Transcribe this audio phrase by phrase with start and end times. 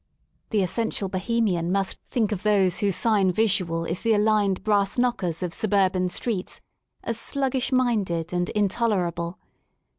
[0.49, 5.43] The essential Bohemian must think of those whose sign visual is the aligned brass knockers
[5.43, 6.59] of suburban streets,
[7.03, 9.37] as sluggish minded and intolerable.